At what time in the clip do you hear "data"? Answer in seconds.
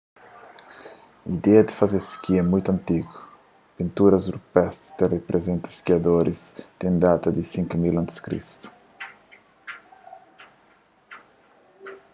7.05-7.27